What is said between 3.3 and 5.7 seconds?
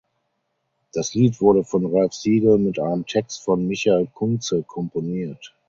von Michael Kunze komponiert.